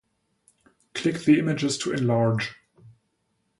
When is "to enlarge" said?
1.77-2.55